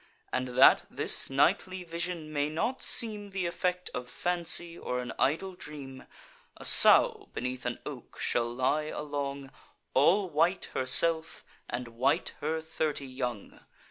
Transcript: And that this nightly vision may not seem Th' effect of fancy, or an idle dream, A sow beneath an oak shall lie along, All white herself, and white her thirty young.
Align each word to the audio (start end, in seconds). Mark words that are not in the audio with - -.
And 0.33 0.57
that 0.57 0.83
this 0.89 1.29
nightly 1.29 1.83
vision 1.83 2.33
may 2.33 2.49
not 2.49 2.81
seem 2.81 3.29
Th' 3.31 3.45
effect 3.45 3.91
of 3.93 4.09
fancy, 4.09 4.75
or 4.75 4.99
an 4.99 5.13
idle 5.19 5.53
dream, 5.53 6.07
A 6.57 6.65
sow 6.65 7.29
beneath 7.35 7.67
an 7.67 7.77
oak 7.85 8.19
shall 8.19 8.51
lie 8.51 8.85
along, 8.85 9.51
All 9.93 10.27
white 10.27 10.71
herself, 10.73 11.45
and 11.69 11.87
white 11.89 12.33
her 12.39 12.61
thirty 12.61 13.05
young. 13.05 13.59